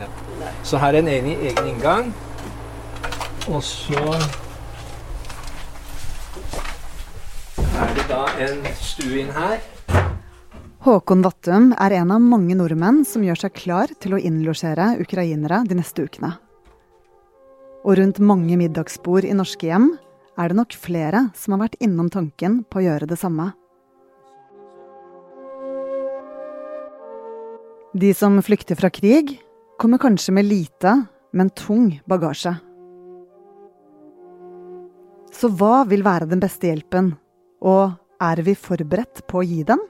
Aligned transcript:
Ja. 0.00 0.08
Så 0.62 0.80
her 0.82 0.94
er 0.94 1.00
en 1.00 1.08
egen, 1.08 1.38
egen 1.40 1.70
inngang. 1.70 2.10
Og 3.48 3.62
så 3.64 4.02
er 7.76 7.94
det 7.96 8.04
da 8.10 8.24
en 8.42 8.64
stue 8.80 9.22
inn 9.22 9.32
her. 9.36 9.62
Håkon 10.86 11.22
Vattum 11.24 11.72
er 11.82 11.96
en 11.98 12.12
av 12.14 12.22
mange 12.22 12.54
nordmenn 12.58 13.04
som 13.08 13.24
gjør 13.26 13.46
seg 13.46 13.54
klar 13.58 13.90
til 14.02 14.14
å 14.14 14.20
innlosjere 14.20 14.92
ukrainere 15.02 15.64
de 15.66 15.78
neste 15.78 16.04
ukene. 16.06 16.36
Og 17.86 17.96
rundt 17.98 18.20
mange 18.22 18.58
middagsbord 18.58 19.26
i 19.26 19.34
norske 19.34 19.66
hjem 19.70 19.92
er 20.36 20.52
det 20.52 20.58
nok 20.58 20.76
flere 20.76 21.28
som 21.38 21.54
har 21.54 21.64
vært 21.64 21.80
innom 21.82 22.10
tanken 22.12 22.60
på 22.68 22.82
å 22.82 22.86
gjøre 22.86 23.08
det 23.08 23.18
samme. 23.18 23.52
De 27.96 28.10
som 28.12 28.36
flykter 28.44 28.76
fra 28.76 28.90
krig, 28.92 29.38
kommer 29.78 29.98
kanskje 29.98 30.32
med 30.32 30.44
lite, 30.44 30.92
men 31.32 31.50
tung 31.50 31.90
bagasje. 32.08 32.54
Så 35.36 35.50
hva 35.52 35.84
vil 35.88 36.04
være 36.06 36.28
den 36.30 36.40
beste 36.40 36.70
hjelpen, 36.70 37.12
og 37.60 37.98
er 38.22 38.40
vi 38.44 38.54
forberedt 38.56 39.26
på 39.28 39.42
å 39.42 39.44
gi 39.44 39.60
den? 39.68 39.82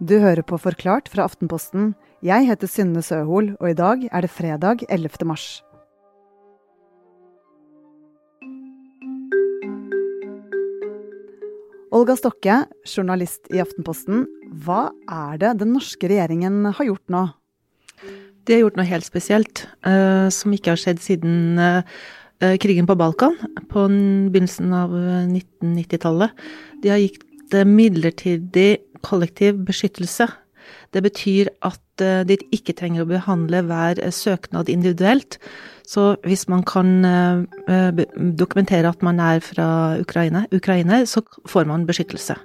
Du 0.00 0.14
hører 0.22 0.46
på 0.46 0.56
Forklart 0.56 1.10
fra 1.12 1.26
Aftenposten. 1.26 1.90
Jeg 2.24 2.46
heter 2.48 2.70
Synne 2.70 3.02
Søhol, 3.04 3.56
og 3.58 3.72
i 3.72 3.76
dag 3.76 4.06
er 4.06 4.24
det 4.24 4.30
fredag 4.32 4.86
11. 4.88 5.26
mars. 5.28 5.48
Olga 11.90 12.14
Stokke, 12.14 12.62
journalist 12.86 13.50
i 13.50 13.58
Aftenposten. 13.60 14.24
Hva 14.62 14.92
er 15.10 15.42
det 15.42 15.56
den 15.58 15.74
norske 15.74 16.06
regjeringen 16.06 16.70
har 16.70 16.86
gjort 16.86 17.10
nå? 17.10 17.26
De 18.46 18.56
har 18.56 18.64
gjort 18.64 18.78
noe 18.80 18.88
helt 18.88 19.06
spesielt, 19.06 19.64
uh, 19.86 20.28
som 20.32 20.54
ikke 20.54 20.74
har 20.74 20.80
skjedd 20.80 21.02
siden 21.04 21.60
uh, 21.60 21.82
krigen 22.62 22.88
på 22.88 22.96
Balkan, 22.98 23.36
på 23.68 23.86
begynnelsen 24.32 24.72
av 24.72 24.94
1990-tallet. 24.94 26.46
De 26.80 26.92
har 26.92 27.02
gitt 27.02 27.26
midlertidig 27.66 28.80
kollektiv 29.04 29.58
beskyttelse. 29.66 30.28
Det 30.94 31.02
betyr 31.04 31.50
at 31.66 31.82
de 32.00 32.36
ikke 32.54 32.72
trenger 32.78 33.04
å 33.04 33.10
behandle 33.10 33.60
hver 33.66 34.00
søknad 34.14 34.70
individuelt. 34.72 35.36
Så 35.84 36.14
hvis 36.24 36.46
man 36.48 36.62
kan 36.64 37.04
dokumentere 38.38 38.88
at 38.88 39.04
man 39.04 39.20
er 39.20 39.42
fra 39.44 39.98
Ukraina, 40.00 40.46
Ukraina 40.54 41.02
så 41.04 41.20
får 41.50 41.68
man 41.68 41.84
beskyttelse. 41.90 42.38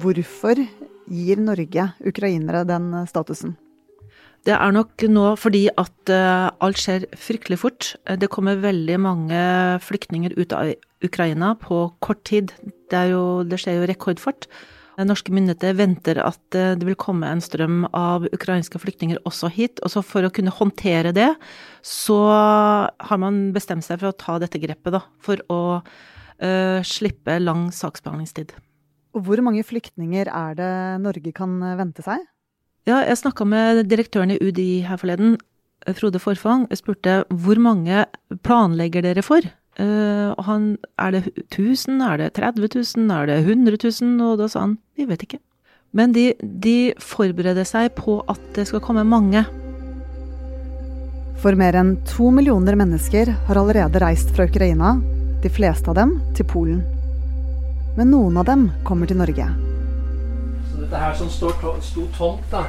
Hvorfor 0.00 0.64
gir 1.12 1.44
Norge 1.44 1.90
ukrainere 2.06 2.64
den 2.64 2.92
statusen? 3.10 3.58
Det 4.46 4.54
er 4.54 4.70
nok 4.70 5.02
nå 5.10 5.24
fordi 5.42 5.64
at 5.74 6.12
uh, 6.12 6.52
alt 6.62 6.78
skjer 6.78 7.08
fryktelig 7.18 7.58
fort. 7.58 7.88
Det 8.06 8.28
kommer 8.30 8.60
veldig 8.62 8.98
mange 9.02 9.40
flyktninger 9.82 10.36
ut 10.38 10.54
av 10.54 10.70
Ukraina 11.02 11.56
på 11.58 11.80
kort 12.04 12.22
tid. 12.28 12.54
Det, 12.62 13.00
jo, 13.10 13.42
det 13.42 13.58
skjer 13.58 13.80
jo 13.80 13.88
rekordfort. 13.90 14.46
Norske 14.96 15.34
myndigheter 15.34 15.74
venter 15.76 16.22
at 16.22 16.40
det 16.54 16.86
vil 16.86 16.96
komme 16.96 17.28
en 17.28 17.42
strøm 17.44 17.82
av 17.90 18.24
ukrainske 18.30 18.80
flyktninger 18.80 19.18
også 19.28 19.50
hit. 19.52 19.82
Og 19.84 19.92
så 19.92 20.00
for 20.06 20.24
å 20.24 20.30
kunne 20.32 20.54
håndtere 20.54 21.12
det, 21.12 21.28
så 21.84 22.16
har 22.30 23.20
man 23.20 23.50
bestemt 23.52 23.84
seg 23.84 23.98
for 24.00 24.08
å 24.12 24.16
ta 24.16 24.38
dette 24.40 24.62
grepet, 24.62 24.94
da. 24.94 25.02
For 25.20 25.42
å 25.52 25.60
uh, 25.82 26.80
slippe 26.86 27.36
lang 27.42 27.66
saksbehandlingstid. 27.74 28.54
Og 29.18 29.26
hvor 29.26 29.42
mange 29.44 29.66
flyktninger 29.66 30.30
er 30.30 30.56
det 30.56 30.72
Norge 31.04 31.34
kan 31.36 31.58
vente 31.76 32.06
seg? 32.06 32.24
Ja, 32.86 33.00
jeg 33.02 33.18
snakka 33.18 33.42
med 33.42 33.80
direktøren 33.90 34.30
i 34.30 34.38
UDI 34.38 34.84
her 34.86 34.98
forleden, 35.00 35.34
Frode 35.98 36.20
Forfang. 36.22 36.68
Jeg 36.70 36.78
spurte 36.78 37.16
hvor 37.34 37.58
mange 37.58 38.04
planlegger 38.46 39.02
dere 39.02 39.24
for? 39.26 39.42
Uh, 39.76 40.32
han 40.46 40.78
Er 40.96 41.10
det 41.10 41.22
1000, 41.50 42.00
er 42.00 42.16
det 42.16 42.32
30 42.38 42.68
000, 42.96 43.10
er 43.10 43.26
det 43.26 43.38
100 43.42 43.76
000? 43.82 44.22
Og 44.22 44.38
da 44.38 44.46
sa 44.48 44.60
han 44.60 44.78
vi 44.96 45.04
vet 45.04 45.22
ikke. 45.26 45.42
Men 45.92 46.14
de, 46.14 46.32
de 46.40 46.94
forbereder 47.02 47.66
seg 47.66 47.90
på 47.98 48.20
at 48.28 48.40
det 48.54 48.68
skal 48.70 48.80
komme 48.80 49.02
mange. 49.02 49.42
For 51.42 51.58
mer 51.58 51.74
enn 51.74 51.96
to 52.06 52.30
millioner 52.30 52.78
mennesker 52.78 53.34
har 53.50 53.58
allerede 53.58 53.98
reist 53.98 54.30
fra 54.30 54.46
Ukraina, 54.46 54.94
de 55.42 55.50
fleste 55.50 55.90
av 55.90 55.98
dem 55.98 56.20
til 56.38 56.46
Polen. 56.46 56.84
Men 57.98 58.14
noen 58.14 58.38
av 58.38 58.46
dem 58.46 58.70
kommer 58.86 59.10
til 59.10 59.18
Norge 59.18 59.75
dette 60.86 60.98
her 61.02 61.14
som 61.18 61.30
står 61.30 61.56
to 61.58 61.72
sto 61.82 62.04
tomt, 62.14 62.44
da. 62.50 62.66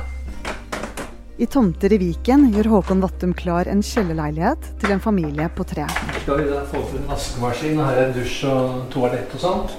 I 1.37 1.45
tomter 1.45 1.93
i 1.93 1.99
Viken 2.01 2.47
gjør 2.49 2.71
Håkon 2.71 3.01
Vattum 3.03 3.35
klar 3.37 3.69
en 3.69 3.83
kjellerleilighet 3.85 4.71
til 4.81 4.93
en 4.95 5.01
familie 5.03 5.45
på 5.53 5.65
tre. 5.69 5.85
Skal 6.23 6.41
vi 6.41 6.47
da 6.49 6.63
få 6.65 6.81
en 6.97 7.05
vaskemaskin, 7.11 7.77
her 7.77 7.99
er 7.99 8.07
en 8.07 8.15
dusj 8.15 8.39
og 8.49 8.87
toalett 8.93 9.35
og 9.37 9.43
sånt. 9.43 9.75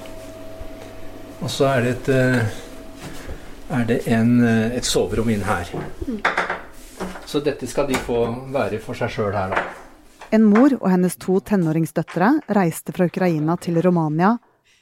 Og 1.42 1.50
så 1.50 1.66
er 1.72 1.82
det 1.82 1.90
et, 1.96 2.08
eh, 2.14 3.74
er 3.80 3.84
det 3.90 3.98
en, 4.06 4.30
eh, 4.46 4.76
et 4.76 4.84
soverom 4.84 5.30
inn 5.30 5.42
her. 5.42 5.66
Så 7.26 7.42
dette 7.42 7.66
skal 7.66 7.88
de 7.88 7.94
få 7.94 8.52
være 8.52 8.78
for 8.78 8.94
seg 8.94 9.10
sjøl 9.10 9.32
her, 9.32 9.50
da. 9.50 9.62
En 10.30 10.44
mor 10.44 10.70
og 10.80 10.90
hennes 10.90 11.16
to 11.16 11.40
tenåringsdøtre 11.40 12.40
reiste 12.54 12.92
fra 12.92 13.06
Ukraina 13.06 13.56
til 13.56 13.82
Romania 13.82 14.38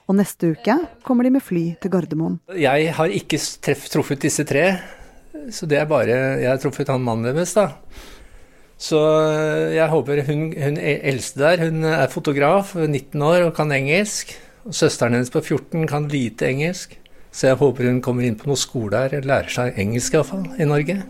og 0.06 0.18
neste 0.20 0.52
uke 0.54 0.76
kommer 1.06 1.26
de 1.26 1.32
med 1.34 1.42
fly 1.42 1.64
til 1.82 1.92
Gardermoen. 1.92 2.38
Jeg 2.54 2.92
har 2.94 3.12
ikke 3.12 3.40
treff, 3.62 3.88
truffet 3.90 4.22
disse 4.22 4.46
tre, 4.46 4.68
så 5.50 5.66
det 5.68 5.80
er 5.80 5.88
bare 5.90 6.14
Jeg 6.42 6.48
har 6.48 6.60
truffet 6.62 6.90
han 6.90 7.02
mannen 7.02 7.34
deres, 7.34 7.54
da. 7.56 7.72
Så 8.76 9.00
jeg 9.72 9.88
håper 9.88 10.22
hun, 10.28 10.50
hun 10.52 10.76
eldste 10.78 11.40
der, 11.40 11.64
hun 11.64 11.84
er 11.88 12.12
fotograf, 12.12 12.74
19 12.76 13.22
år 13.24 13.48
og 13.48 13.54
kan 13.56 13.72
engelsk. 13.72 14.36
Og 14.66 14.74
søsteren 14.74 15.16
hennes 15.16 15.32
på 15.32 15.40
14 15.40 15.86
kan 15.88 16.08
lite 16.12 16.50
engelsk. 16.50 16.98
Så 17.32 17.50
jeg 17.50 17.60
håper 17.60 17.88
hun 17.88 18.02
kommer 18.04 18.26
inn 18.26 18.36
på 18.38 18.48
noen 18.50 18.60
skole 18.60 19.04
her, 19.06 19.20
lærer 19.24 19.52
seg 19.52 19.78
engelsk 19.80 20.16
iallfall, 20.16 20.46
i 20.60 20.68
Norge. 20.68 21.00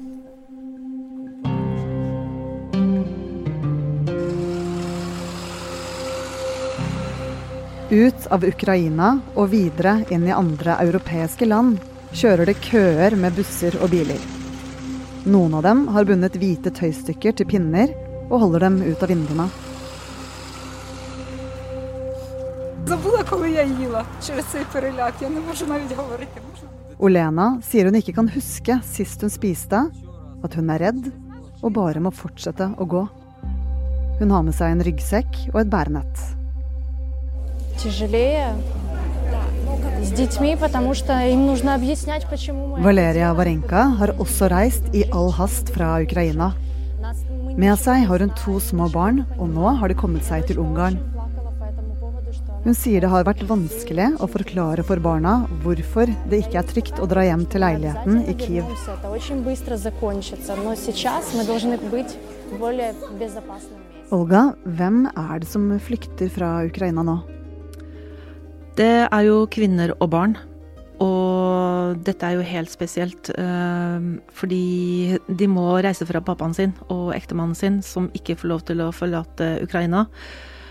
Ut 7.97 8.27
av 8.29 8.43
Ukraina 8.45 9.15
og 9.41 9.55
videre 9.55 10.03
inn 10.13 10.27
i 10.29 10.35
andre 10.35 10.75
europeiske 10.83 11.47
land 11.49 11.79
kjører 12.13 12.51
det 12.51 12.59
køer 12.67 13.17
med 13.17 13.33
busser 13.39 13.79
og 13.81 13.89
biler. 13.95 14.21
Noen 15.25 15.57
av 15.57 15.65
dem 15.65 15.87
har 15.95 16.05
bundet 16.05 16.37
hvite 16.37 16.75
tøystykker 16.77 17.39
til 17.39 17.49
pinner 17.49 17.95
og 18.27 18.37
holder 18.43 18.67
dem 18.67 18.79
ut 18.85 19.01
av 19.01 19.15
vinduene. 19.15 19.49
Olena 27.01 27.51
sier 27.65 27.89
hun 27.89 28.01
ikke 28.05 28.19
kan 28.21 28.33
huske 28.37 28.81
sist 28.93 29.25
hun 29.25 29.33
spiste, 29.33 29.87
at 30.45 30.61
hun 30.61 30.73
er 30.75 30.91
redd 30.91 31.13
og 31.63 31.71
bare 31.81 32.05
må 32.05 32.13
fortsette 32.13 32.75
å 32.77 32.85
gå. 32.85 33.07
Hun 34.21 34.33
har 34.37 34.45
med 34.45 34.57
seg 34.59 34.75
en 34.75 34.85
ryggsekk 34.85 35.47
og 35.55 35.63
et 35.65 35.73
bærenett 35.73 36.36
тяжелее 37.78 38.56
с 40.04 40.12
детьми, 40.12 40.56
потому 40.56 40.94
что 40.94 41.14
им 41.26 41.46
нужно 41.46 41.76
объяснять, 41.76 42.26
почему 42.30 42.68
мы... 42.68 42.82
Valeria 42.82 43.34
Varenka 43.34 43.98
har 44.00 44.16
også 44.20 44.48
reist 44.50 44.84
i 44.94 45.06
all 45.12 45.32
hast 45.32 45.70
fra 45.70 46.02
Ukraina. 46.02 46.54
Med 47.58 47.78
seg 47.80 48.06
har 48.08 48.20
hun 48.20 48.32
to 48.36 48.60
små 48.60 48.90
barn, 48.90 49.26
og 49.38 49.50
nå 49.50 49.76
har 49.80 49.88
de 49.90 49.96
kommet 49.96 50.24
seg 50.24 50.46
til 50.48 50.60
Ungarn. 50.60 51.00
Hun 52.64 52.76
sier 52.78 53.02
det 53.02 53.10
har 53.10 53.26
vært 53.26 53.42
vanskelig 53.50 54.12
å 54.22 54.28
forklare 54.30 54.84
for 54.86 55.02
barna 55.02 55.48
hvorfor 55.64 56.12
det 56.30 56.44
ikke 56.44 56.60
er 56.62 56.68
trygt 56.70 57.02
å 57.02 57.08
dra 57.10 57.26
hjem 57.26 57.48
til 57.50 57.64
leiligheten 57.66 58.22
i 58.30 58.36
Kiev. 58.38 58.70
Olga, 64.12 64.42
hvem 64.78 65.04
er 65.10 65.36
det 65.42 65.50
som 65.50 65.70
flykter 65.82 66.30
fra 66.30 66.56
Ukraina 66.68 67.06
nå? 67.08 67.18
Det 68.77 69.09
er 69.09 69.23
jo 69.25 69.47
kvinner 69.49 69.95
og 69.97 70.11
barn. 70.13 70.35
Og 71.01 71.97
dette 72.05 72.25
er 72.25 72.37
jo 72.37 72.45
helt 72.45 72.73
spesielt, 72.73 73.31
øh, 73.37 74.21
fordi 74.33 75.17
de 75.29 75.49
må 75.49 75.79
reise 75.85 76.07
fra 76.09 76.21
pappaen 76.21 76.55
sin 76.57 76.75
og 76.93 77.15
ektemannen 77.17 77.57
sin, 77.57 77.81
som 77.83 78.11
ikke 78.17 78.37
får 78.37 78.49
lov 78.53 78.61
til 78.69 78.85
å 78.85 78.93
forlate 78.93 79.57
Ukraina. 79.65 80.07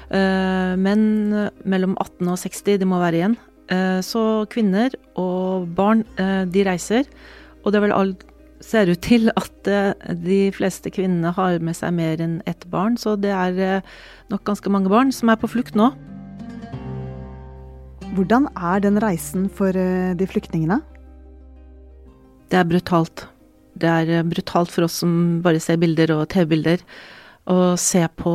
Uh, 0.05 0.77
men 0.77 1.33
mellom 1.65 1.95
18 1.97 2.29
og 2.29 2.37
60, 2.37 2.77
de 2.77 2.85
må 2.85 2.99
være 3.01 3.17
igjen. 3.17 3.37
Uh, 3.73 3.97
så 4.05 4.45
kvinner 4.53 4.93
og 5.17 5.65
barn, 5.73 6.05
de 6.53 6.65
reiser. 6.67 7.09
Og 7.65 7.73
det 7.73 7.81
vel 7.81 7.95
alt 7.95 8.21
ser 8.61 8.89
ut 8.89 9.01
til 9.01 9.31
at 9.33 9.69
de 10.21 10.51
fleste 10.53 10.93
kvinnene 10.93 11.33
har 11.33 11.57
med 11.57 11.77
seg 11.77 11.93
mer 11.97 12.21
enn 12.21 12.37
ett 12.45 12.69
barn, 12.69 12.97
så 12.97 13.17
det 13.17 13.33
er 13.33 13.81
nok 14.29 14.45
ganske 14.45 14.69
mange 14.69 14.93
barn 14.93 15.11
som 15.13 15.33
er 15.33 15.41
på 15.41 15.49
flukt 15.49 15.75
nå. 15.77 15.89
Hvordan 18.15 18.45
er 18.55 18.79
den 18.79 18.95
reisen 19.03 19.49
for 19.51 19.75
eh, 19.75 20.13
de 20.15 20.27
flyktningene? 20.29 20.77
Det 22.47 22.59
er 22.61 22.67
brutalt. 22.69 23.27
det 23.75 23.89
er 23.91 24.23
brutalt 24.23 24.71
for 24.71 24.85
oss 24.85 25.01
som 25.01 25.41
bare 25.43 25.59
ser 25.59 25.81
bilder 25.81 26.13
og 26.15 26.29
TV-bilder. 26.31 26.79
Å 27.51 27.75
se 27.75 28.05
på 28.15 28.33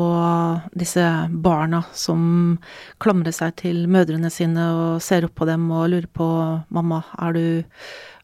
disse 0.76 1.06
barna 1.32 1.80
som 1.96 2.58
klamrer 3.00 3.32
seg 3.32 3.56
til 3.62 3.86
mødrene 3.88 4.28
sine 4.30 4.68
og 4.76 5.00
ser 5.02 5.24
opp 5.24 5.38
på 5.40 5.48
dem 5.48 5.64
og 5.72 5.88
lurer 5.94 6.10
på 6.12 6.28
'mamma, 6.68 7.02
er 7.18 7.32
du 7.32 7.44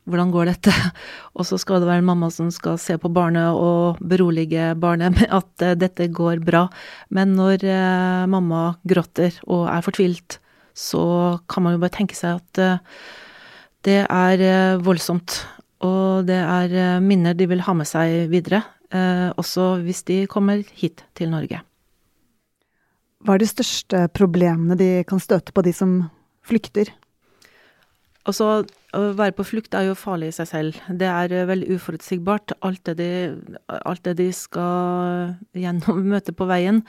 hvordan 0.07 0.31
går 0.31 0.45
dette? 0.53 0.71
Og 1.37 1.47
så 1.47 1.59
skal 1.59 1.81
det 1.81 1.89
være 1.89 1.99
en 1.99 2.11
mamma 2.13 2.31
som 2.31 2.51
skal 2.51 2.79
se 2.79 2.95
på 2.95 3.09
barnet 3.09 3.51
og 3.51 3.99
berolige 3.99 4.77
barnet 4.79 5.17
med 5.17 5.27
at 5.33 5.51
uh, 5.65 5.75
dette 5.75 6.07
går 6.07 6.45
bra. 6.45 6.69
Men 7.11 7.35
når 7.35 7.67
mamma 8.29 8.77
gråter 8.87 9.35
og 9.49 9.67
er 9.67 9.83
fortvilt, 9.83 10.39
så 10.77 11.05
kan 11.49 11.65
man 11.65 11.77
jo 11.77 11.83
bare 11.83 11.97
tenke 11.97 12.19
seg 12.19 12.43
at 12.43 12.61
uh, 12.61 13.07
det 13.87 14.03
er 14.05 14.81
voldsomt. 14.83 15.41
Og 15.87 16.27
det 16.29 16.39
er 16.41 17.01
minner 17.05 17.37
de 17.37 17.47
vil 17.49 17.63
ha 17.63 17.75
med 17.77 17.87
seg 17.87 18.27
videre, 18.33 18.63
også 19.39 19.77
hvis 19.85 20.03
de 20.09 20.17
kommer 20.27 20.65
hit 20.75 21.05
til 21.15 21.31
Norge. 21.31 21.61
Hva 23.23 23.37
er 23.37 23.43
de 23.43 23.49
største 23.51 24.07
problemene 24.15 24.77
de 24.79 24.89
kan 25.07 25.21
støte 25.23 25.55
på, 25.55 25.63
de 25.63 25.73
som 25.75 25.99
flykter? 26.47 26.93
Altså, 28.27 28.65
å 28.97 29.01
være 29.15 29.35
på 29.39 29.47
flukt 29.47 29.75
er 29.79 29.89
jo 29.89 29.99
farlig 29.99 30.33
i 30.33 30.37
seg 30.37 30.49
selv. 30.51 30.79
Det 30.91 31.07
er 31.07 31.33
eh, 31.35 31.47
veldig 31.47 31.77
uforutsigbart, 31.77 32.57
alt 32.67 32.83
det 32.89 32.97
de, 32.99 33.11
alt 33.79 34.03
det 34.07 34.17
de 34.19 34.29
skal 34.35 35.37
gjennom 35.55 36.03
møte 36.15 36.35
på 36.35 36.49
veien. 36.51 36.83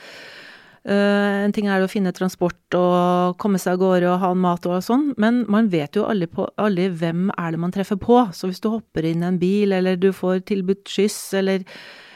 Uh, 0.88 1.44
en 1.44 1.52
ting 1.52 1.68
er 1.68 1.84
å 1.84 1.90
finne 1.92 2.14
transport 2.16 2.76
og 2.80 3.36
komme 3.42 3.60
seg 3.60 3.76
av 3.76 3.82
gårde 3.82 4.08
og 4.08 4.22
ha 4.22 4.32
en 4.32 4.40
mat 4.40 4.68
og 4.70 4.80
sånn, 4.86 5.10
men 5.20 5.42
man 5.52 5.68
vet 5.74 6.00
jo 6.00 6.06
aldri, 6.08 6.30
på, 6.32 6.46
aldri 6.56 6.88
hvem 7.02 7.28
er 7.36 7.52
det 7.52 7.60
man 7.60 7.76
treffer 7.76 8.00
på. 8.00 8.22
Så 8.32 8.48
hvis 8.48 8.64
du 8.64 8.70
hopper 8.72 9.08
inn 9.10 9.26
i 9.26 9.28
en 9.28 9.40
bil, 9.42 9.76
eller 9.76 10.00
du 10.00 10.14
får 10.16 10.46
tilbudt 10.48 10.88
skyss, 10.88 11.20
eller 11.42 11.68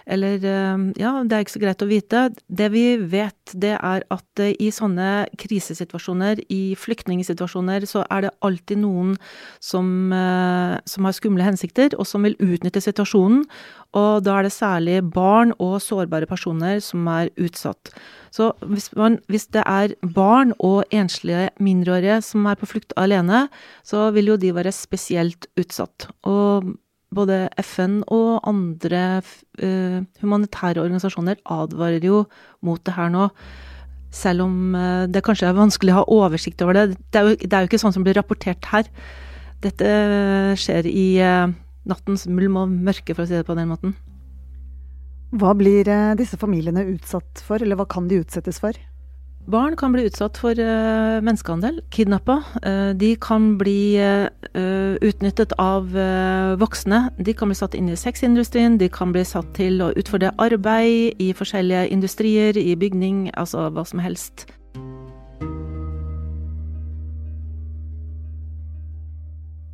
eller 0.06 0.46
eh, 0.46 0.86
Ja, 1.02 1.14
det 1.24 1.36
er 1.36 1.46
ikke 1.46 1.56
så 1.58 1.64
greit 1.64 1.84
å 1.84 1.90
vite. 1.90 2.24
Det 2.48 2.70
vi 2.74 2.86
vet, 2.98 3.54
det 3.54 3.76
er 3.78 4.06
at 4.14 4.42
eh, 4.42 4.54
i 4.60 4.72
sånne 4.74 5.28
krisesituasjoner, 5.42 6.44
i 6.52 6.76
flyktningsituasjoner, 6.80 7.86
så 7.90 8.06
er 8.10 8.28
det 8.28 8.34
alltid 8.46 8.82
noen 8.84 9.16
som, 9.64 10.12
eh, 10.16 10.78
som 10.90 11.08
har 11.08 11.18
skumle 11.18 11.46
hensikter, 11.46 11.96
og 11.98 12.08
som 12.10 12.26
vil 12.28 12.38
utnytte 12.40 12.84
situasjonen. 12.84 13.46
Og 13.98 14.24
da 14.24 14.38
er 14.40 14.48
det 14.48 14.56
særlig 14.56 15.00
barn 15.12 15.52
og 15.60 15.82
sårbare 15.84 16.30
personer 16.30 16.80
som 16.84 17.08
er 17.12 17.32
utsatt. 17.36 17.92
Så 18.32 18.54
hvis, 18.64 18.88
man, 18.96 19.20
hvis, 19.28 19.50
det 19.52 19.66
er 19.68 19.96
barn 20.16 20.54
og 20.64 20.86
enslige 20.96 21.50
mindreårige 21.60 22.22
som 22.24 22.48
er 22.48 22.56
på 22.56 22.70
flukt 22.72 22.96
alene, 22.96 23.50
så 23.84 24.08
vil 24.16 24.32
jo 24.32 24.40
de 24.40 24.54
være 24.56 24.72
spesielt 24.72 25.50
utsatt. 25.60 26.08
Og 26.24 26.72
både 27.16 27.46
FN 27.60 28.00
og 28.12 28.40
andre 28.48 29.22
uh, 29.22 29.98
humanitære 30.22 30.82
organisasjoner 30.84 31.42
advarer 31.46 32.04
jo 32.06 32.24
mot 32.64 32.82
det 32.86 32.96
her 32.96 33.12
nå. 33.14 33.28
Selv 34.12 34.46
om 34.46 34.76
uh, 34.76 35.08
det 35.12 35.24
kanskje 35.26 35.50
er 35.50 35.58
vanskelig 35.58 35.96
å 35.96 36.00
ha 36.02 36.06
oversikt 36.22 36.64
over 36.64 36.78
det. 36.78 36.86
Det 37.12 37.20
er, 37.22 37.28
jo, 37.28 37.40
det 37.42 37.52
er 37.52 37.66
jo, 37.66 37.72
ikke 37.72 37.82
sånn 37.84 37.96
som 37.96 38.06
blir 38.08 38.18
rapportert 38.20 38.70
her. 38.72 38.88
Dette 39.62 39.90
skjer 40.60 40.88
i 40.90 41.08
uh, 41.24 41.52
nattens 41.90 42.28
mulm 42.32 42.62
og 42.62 42.72
mørke, 42.72 43.16
for 43.16 43.26
å 43.26 43.30
si 43.30 43.38
det 43.38 43.48
på 43.48 43.58
den 43.60 43.72
måten. 43.72 43.98
Hva 45.32 45.54
blir 45.56 45.88
disse 46.20 46.36
familiene 46.36 46.84
utsatt 46.92 47.40
for, 47.48 47.64
eller 47.64 47.80
hva 47.80 47.88
kan 47.88 48.10
de 48.12 48.20
utsettes 48.20 48.60
for? 48.60 48.76
Barn 49.46 49.76
kan 49.76 49.92
bli 49.92 50.06
utsatt 50.06 50.38
for 50.38 50.54
uh, 50.54 51.18
menneskehandel, 51.26 51.82
kidnappa. 51.90 52.38
Uh, 52.62 52.92
de 52.94 53.16
kan 53.20 53.56
bli 53.58 53.98
uh, 53.98 54.30
utnyttet 55.02 55.56
av 55.58 55.90
voksne. 56.62 57.08
De 57.18 57.34
kan 57.34 57.50
bli 57.50 57.58
satt 57.58 57.76
inn 57.76 57.90
i 57.90 57.98
sexindustrien, 57.98 58.78
de 58.78 58.90
kan 58.94 59.12
bli 59.16 59.26
satt 59.26 59.50
til 59.58 59.82
å 59.82 59.92
utfordre 59.98 60.34
arbeid 60.38 61.20
i 61.20 61.32
forskjellige 61.34 61.88
industrier, 61.90 62.58
i 62.58 62.76
bygning, 62.78 63.30
altså 63.34 63.70
hva 63.74 63.86
som 63.88 64.04
helst. 64.04 64.46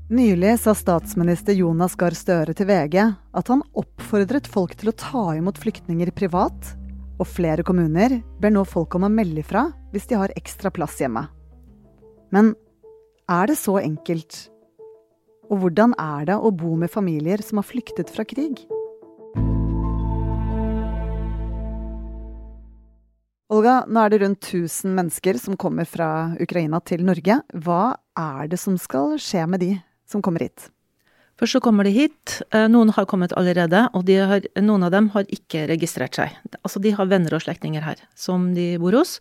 Nylig 0.08 0.54
sa 0.64 0.72
statsminister 0.72 1.58
Jonas 1.60 1.98
Gahr 2.00 2.16
Støre 2.16 2.54
til 2.56 2.70
VG 2.70 3.02
at 3.04 3.50
han 3.52 3.66
oppfordret 3.76 4.48
folk 4.48 4.78
til 4.80 4.94
å 4.94 4.96
ta 4.96 5.24
imot 5.36 5.60
flyktninger 5.60 6.14
privat 6.16 6.78
og 7.18 7.26
flere 7.30 7.66
kommuner 7.66 8.20
ber 8.42 8.54
nå 8.54 8.64
folk 8.68 8.96
om 8.98 9.08
å 9.08 9.12
melde 9.12 9.42
ifra 9.42 9.68
hvis 9.94 10.08
de 10.10 10.20
har 10.20 10.34
ekstra 10.38 10.72
plass 10.74 11.00
hjemme. 11.02 11.26
Men 12.34 12.54
er 13.32 13.50
det 13.50 13.58
så 13.60 13.78
enkelt? 13.82 14.48
Og 15.48 15.62
hvordan 15.64 15.96
er 16.00 16.28
det 16.30 16.38
å 16.38 16.52
bo 16.52 16.76
med 16.80 16.92
familier 16.92 17.42
som 17.44 17.62
har 17.62 17.68
flyktet 17.68 18.12
fra 18.14 18.28
krig? 18.28 18.66
Olga, 23.48 23.86
nå 23.88 24.02
er 24.04 24.12
det 24.12 24.20
rundt 24.26 24.44
1000 24.44 24.92
mennesker 24.92 25.40
som 25.40 25.56
kommer 25.56 25.88
fra 25.88 26.36
Ukraina 26.44 26.82
til 26.84 27.06
Norge. 27.08 27.40
Hva 27.56 27.96
er 28.20 28.52
det 28.52 28.60
som 28.60 28.76
skal 28.76 29.16
skje 29.24 29.46
med 29.48 29.64
de 29.64 29.72
som 30.08 30.22
kommer 30.22 30.44
hit? 30.44 30.68
Først 31.38 31.58
så 31.58 31.62
kommer 31.62 31.86
de 31.86 31.94
hit. 31.94 32.40
Eh, 32.50 32.66
noen 32.72 32.90
har 32.96 33.06
kommet 33.10 33.36
allerede, 33.38 33.86
og 33.94 34.10
har, 34.10 34.48
noen 34.62 34.88
av 34.88 34.94
dem 34.96 35.12
har 35.14 35.30
ikke 35.30 35.68
registrert 35.70 36.18
seg. 36.18 36.34
Altså 36.64 36.82
de 36.82 36.96
har 36.98 37.10
venner 37.10 37.34
og 37.38 37.44
slektninger 37.46 37.86
her 37.86 38.02
som 38.18 38.54
de 38.58 38.76
bor 38.82 38.98
hos. 38.98 39.20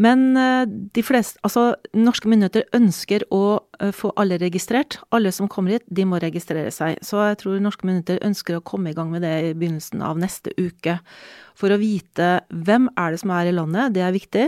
Men 0.00 0.36
eh, 0.38 0.64
de 0.68 1.02
fleste, 1.04 1.40
altså 1.44 1.74
norske 1.96 2.28
myndigheter 2.30 2.68
ønsker 2.76 3.26
å 3.34 3.60
eh, 3.80 3.92
få 3.96 4.12
alle 4.20 4.38
registrert. 4.40 4.96
Alle 5.16 5.32
som 5.34 5.48
kommer 5.50 5.76
hit, 5.76 5.86
de 5.88 6.06
må 6.08 6.20
registrere 6.22 6.70
seg. 6.72 7.00
Så 7.04 7.20
jeg 7.24 7.40
tror 7.42 7.60
norske 7.60 7.88
myndigheter 7.88 8.24
ønsker 8.26 8.56
å 8.56 8.64
komme 8.64 8.92
i 8.92 8.96
gang 8.96 9.10
med 9.12 9.24
det 9.26 9.34
i 9.48 9.52
begynnelsen 9.52 10.04
av 10.06 10.20
neste 10.20 10.54
uke. 10.60 10.98
For 11.58 11.72
å 11.72 11.80
vite 11.80 12.38
hvem 12.48 12.88
er 13.00 13.12
det 13.12 13.20
som 13.20 13.34
er 13.36 13.50
i 13.50 13.56
landet, 13.56 13.96
det 13.96 14.06
er 14.06 14.16
viktig. 14.16 14.46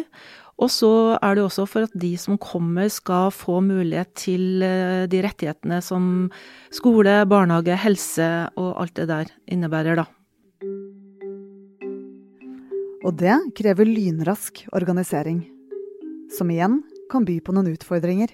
Og 0.63 0.71
så 0.71 1.19
er 1.19 1.35
det 1.35 1.43
også 1.43 1.65
for 1.67 1.89
at 1.89 1.95
de 1.99 2.13
som 2.21 2.39
kommer 2.39 2.87
skal 2.93 3.33
få 3.35 3.59
mulighet 3.65 4.13
til 4.15 4.63
eh, 4.63 5.09
de 5.11 5.23
rettighetene 5.25 5.81
som 5.83 6.05
skole, 6.71 7.23
barnehage, 7.27 7.75
helse 7.83 8.29
og 8.55 8.77
alt 8.85 8.95
det 9.01 9.09
der 9.11 9.33
innebærer, 9.51 9.99
da. 9.99 10.07
Og 13.03 13.17
det 13.19 13.35
krever 13.59 13.89
lynrask 13.89 14.63
organisering. 14.71 15.43
Som 16.31 16.53
igjen 16.55 16.79
kan 17.11 17.27
by 17.27 17.41
på 17.43 17.55
noen 17.57 17.73
utfordringer. 17.75 18.31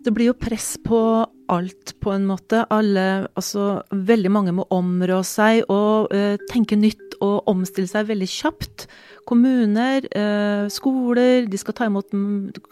Det 0.00 0.14
blir 0.14 0.30
jo 0.30 0.38
press 0.38 0.76
på 0.80 1.00
alt, 1.50 1.94
på 2.00 2.14
en 2.14 2.26
måte. 2.30 2.64
Alle, 2.72 3.26
altså 3.34 3.82
veldig 3.90 4.32
mange 4.32 4.56
må 4.56 4.66
områ 4.74 5.20
seg 5.26 5.64
og 5.68 6.14
uh, 6.14 6.36
tenke 6.50 6.78
nytt 6.78 7.18
og 7.20 7.48
omstille 7.50 7.90
seg 7.90 8.08
veldig 8.08 8.28
kjapt 8.30 8.86
kommuner, 9.30 10.06
eh, 10.10 10.68
skoler, 10.72 11.46
de 11.46 11.60
skal 11.60 11.76
ta 11.76 11.86
imot 11.86 12.10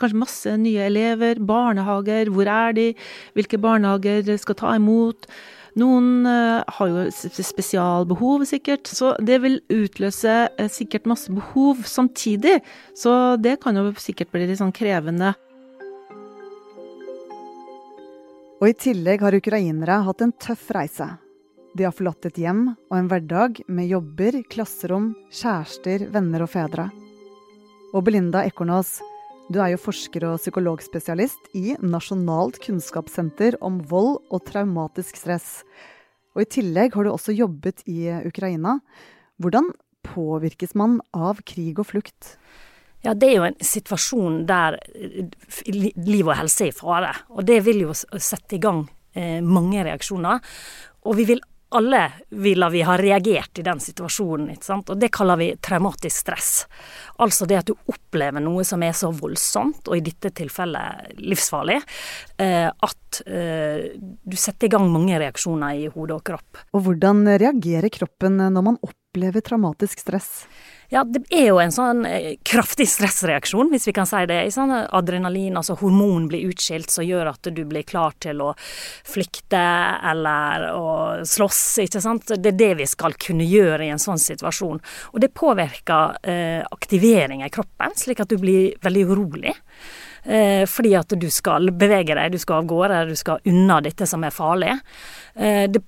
kanskje 0.00 0.18
masse 0.18 0.56
nye 0.58 0.88
elever, 0.88 1.38
barnehager, 1.38 2.32
hvor 2.34 2.50
er 2.50 2.74
de, 2.74 2.88
hvilke 3.38 3.60
barnehager 3.62 4.34
skal 4.40 4.58
ta 4.58 4.74
imot. 4.78 5.28
Noen 5.78 6.26
uh, 6.26 6.64
har 6.74 6.88
jo 6.90 7.04
spesialbehov, 7.12 8.42
sikkert, 8.48 8.88
så 8.90 9.12
det 9.22 9.36
vil 9.44 9.60
utløse 9.70 10.48
uh, 10.50 10.70
sikkert 10.74 11.06
masse 11.06 11.30
behov 11.30 11.84
samtidig. 11.86 12.56
Så 12.98 13.12
det 13.38 13.60
kan 13.62 13.78
jo 13.78 13.92
sikkert 14.00 14.32
bli 14.34 14.48
litt 14.48 14.58
sånn 14.58 14.74
krevende. 14.74 15.36
Og 18.58 18.72
i 18.72 18.74
tillegg 18.74 19.22
har 19.22 19.36
ukrainere 19.38 20.00
hatt 20.02 20.22
en 20.24 20.32
tøff 20.34 20.64
reise. 20.74 21.06
De 21.78 21.84
har 21.86 21.94
forlatt 21.94 22.26
et 22.26 22.40
hjem 22.42 22.64
og 22.74 22.94
en 22.96 23.10
hverdag 23.10 23.60
med 23.70 23.86
jobber, 23.86 24.40
klasserom, 24.50 25.12
kjærester, 25.30 26.08
venner 26.10 26.42
og 26.42 26.50
fedre. 26.50 26.88
Og 27.94 28.02
Belinda 28.08 28.42
Ekornås, 28.48 28.96
du 29.46 29.60
er 29.62 29.76
jo 29.76 29.80
forsker 29.80 30.26
og 30.26 30.40
psykologspesialist 30.42 31.52
i 31.54 31.76
Nasjonalt 31.78 32.58
kunnskapssenter 32.64 33.60
om 33.62 33.78
vold 33.92 34.18
og 34.26 34.42
traumatisk 34.50 35.22
stress. 35.22 35.62
Og 36.34 36.42
i 36.42 36.50
tillegg 36.58 36.98
har 36.98 37.06
du 37.06 37.12
også 37.12 37.36
jobbet 37.38 37.86
i 37.86 38.10
Ukraina. 38.26 38.80
Hvordan 39.38 39.70
påvirkes 40.02 40.74
man 40.74 40.98
av 41.14 41.44
krig 41.46 41.78
og 41.78 41.92
flukt? 41.94 42.34
Ja, 43.06 43.14
Det 43.14 43.28
er 43.28 43.36
jo 43.36 43.46
en 43.46 43.60
situasjon 43.60 44.40
der 44.46 44.78
liv 45.68 46.26
og 46.26 46.36
helse 46.36 46.66
er 46.66 46.72
i 46.72 46.76
fare. 46.76 47.12
Og 47.30 47.46
det 47.46 47.60
vil 47.66 47.84
jo 47.86 47.94
sette 47.94 48.58
i 48.58 48.62
gang 48.62 48.82
eh, 49.14 49.38
mange 49.44 49.84
reaksjoner. 49.86 50.42
Og 51.06 51.16
vi 51.16 51.28
vil 51.28 51.42
alle 51.70 52.12
ville 52.28 52.70
vi 52.70 52.82
ha 52.82 52.96
reagert 52.96 53.58
i 53.58 53.62
den 53.62 53.80
situasjonen. 53.80 54.54
ikke 54.54 54.64
sant? 54.64 54.90
Og 54.90 55.00
det 55.00 55.10
kaller 55.12 55.36
vi 55.36 55.50
traumatisk 55.60 56.22
stress. 56.24 56.52
Altså 57.20 57.46
det 57.48 57.58
at 57.60 57.68
du 57.68 57.74
opplever 57.92 58.40
noe 58.40 58.64
som 58.64 58.82
er 58.82 58.94
så 58.96 59.10
voldsomt, 59.12 59.88
og 59.88 59.98
i 59.98 60.04
dette 60.04 60.32
tilfellet 60.32 61.18
livsfarlig, 61.20 61.76
eh, 62.40 62.70
at 62.72 63.20
eh, 63.26 63.92
du 63.98 64.36
setter 64.36 64.68
i 64.68 64.72
gang 64.72 64.88
mange 64.92 65.20
reaksjoner 65.20 65.84
i 65.84 65.92
hode 65.92 66.16
og 66.16 66.24
kropp. 66.24 66.64
Og 66.72 66.86
hvordan 66.86 67.26
reagerer 67.36 67.92
kroppen 67.92 68.40
når 68.48 68.68
man 68.72 68.80
opplever 68.80 69.44
traumatisk 69.44 70.06
stress? 70.06 70.46
Ja, 70.88 71.02
det 71.04 71.26
er 71.28 71.50
jo 71.50 71.58
en 71.60 71.72
sånn 71.74 72.06
eh, 72.08 72.38
kraftig 72.48 72.86
stressreaksjon, 72.88 73.68
hvis 73.68 73.84
vi 73.90 73.92
kan 73.92 74.08
si 74.08 74.22
det. 74.30 74.38
Sånn 74.54 74.72
adrenalin, 74.72 75.58
altså 75.60 75.76
hormon 75.76 76.30
blir 76.30 76.48
utskilt 76.48 76.88
som 76.88 77.04
gjør 77.04 77.28
at 77.34 77.50
du 77.52 77.60
blir 77.68 77.84
klar 77.84 78.16
til 78.24 78.40
å 78.40 78.54
flykte 78.56 79.60
eller 80.08 80.64
å 80.72 80.88
slåss, 81.28 81.60
ikke 81.84 82.00
sant. 82.00 82.32
Det 82.32 82.54
er 82.54 82.56
det 82.62 82.70
vi 82.80 82.88
skal 82.88 83.18
kunne 83.20 83.44
gjøre 83.44 83.84
i 83.84 83.92
en 83.92 84.00
sånn 84.00 84.20
situasjon. 84.22 84.80
Og 85.12 85.20
det 85.20 85.34
påvirker 85.36 86.16
eh, 86.24 86.64
aktiveringa 86.64 87.50
i 87.50 87.52
kroppen, 87.52 87.92
slik 87.92 88.24
at 88.24 88.32
du 88.32 88.38
blir 88.40 88.72
veldig 88.80 89.04
urolig. 89.12 89.52
Eh, 90.24 90.64
fordi 90.72 90.96
at 90.96 91.12
du 91.20 91.28
skal 91.32 91.68
bevege 91.68 92.16
deg, 92.16 92.32
du 92.32 92.40
skal 92.40 92.62
av 92.62 92.72
gårde, 92.72 93.04
du 93.12 93.16
skal 93.16 93.44
unna 93.44 93.82
dette 93.84 94.08
som 94.08 94.24
er 94.24 94.32
farlig. 94.32 94.72
Eh, 95.36 95.68
det 95.68 95.84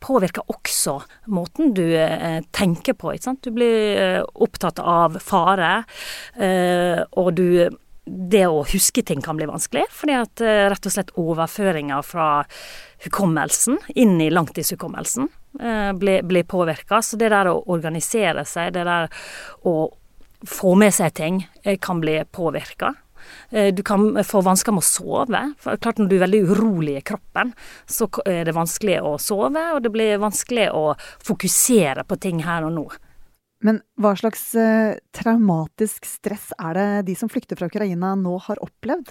påvirker 0.00 0.46
også 0.48 0.96
måten 1.32 1.74
du 1.76 1.84
eh, 1.96 2.40
tenker 2.56 2.96
på. 2.96 3.14
Ikke 3.14 3.28
sant? 3.30 3.44
Du 3.44 3.54
blir 3.54 4.00
eh, 4.00 4.22
opptatt 4.34 4.80
av 4.80 5.20
fare, 5.22 5.82
og 7.10 7.32
du 7.36 7.68
det 8.10 8.46
å 8.48 8.62
huske 8.66 9.04
ting 9.06 9.20
kan 9.22 9.36
bli 9.38 9.46
vanskelig, 9.46 9.84
fordi 9.94 10.14
at 10.18 10.40
rett 10.72 10.86
og 10.88 10.94
slett 10.94 11.12
overføringa 11.20 12.00
fra 12.02 12.28
hukommelsen 13.04 13.76
inn 13.94 14.16
i 14.24 14.30
langtidshukommelsen 14.32 15.28
blir, 16.00 16.24
blir 16.26 16.48
påvirka. 16.48 17.02
Så 17.04 17.20
det 17.20 17.28
der 17.30 17.52
å 17.52 17.60
organisere 17.70 18.42
seg, 18.48 18.72
det 18.74 18.86
der 18.88 19.06
å 19.68 19.74
få 20.48 20.74
med 20.80 20.96
seg 20.96 21.14
ting, 21.20 21.44
kan 21.84 22.02
bli 22.02 22.16
påvirka. 22.32 22.96
Eh, 23.50 23.74
du 23.74 23.82
kan 23.82 24.24
få 24.24 24.42
vansker 24.46 24.74
med 24.74 24.84
å 24.84 24.86
sove. 24.86 25.42
For 25.58 25.76
klart 25.82 25.98
Når 25.98 26.08
du 26.08 26.16
er 26.16 26.26
veldig 26.26 26.42
urolig 26.50 26.96
i 26.98 27.06
kroppen, 27.12 27.52
så 27.86 28.08
er 28.26 28.44
det 28.46 28.56
vanskelig 28.56 29.00
å 29.02 29.16
sove, 29.18 29.64
og 29.74 29.82
det 29.82 29.92
blir 29.92 30.22
vanskelig 30.22 30.70
å 30.70 30.94
fokusere 31.26 32.04
på 32.06 32.20
ting 32.20 32.44
her 32.46 32.64
og 32.64 32.72
nå. 32.76 32.86
Men 33.62 33.82
hva 34.00 34.14
slags 34.16 34.54
eh, 34.54 34.96
traumatisk 35.12 36.06
stress 36.08 36.48
er 36.56 36.78
det 36.78 36.86
de 37.10 37.18
som 37.18 37.28
flykter 37.28 37.58
fra 37.58 37.68
Ukraina 37.68 38.14
nå 38.16 38.38
har 38.46 38.62
opplevd? 38.64 39.10